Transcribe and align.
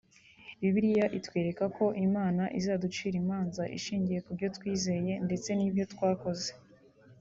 Bibiliya 0.59 1.05
itwereka 1.19 1.63
ko 1.77 1.85
Imana 2.05 2.43
izaducira 2.59 3.15
imanza 3.23 3.63
inshingiye 3.75 4.19
kubyo 4.25 4.47
twizeye 4.55 5.13
ndetse 5.25 5.49
nibyo 5.53 5.83
twakoze 5.93 6.49